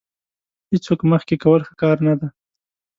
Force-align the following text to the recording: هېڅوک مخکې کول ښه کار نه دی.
هېڅوک 0.71 0.99
مخکې 1.11 1.35
کول 1.43 1.61
ښه 1.67 1.73
کار 1.81 1.97
نه 2.07 2.13
دی. 2.19 2.27